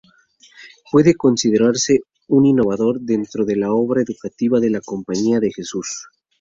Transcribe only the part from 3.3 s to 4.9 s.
de la obra educativa de la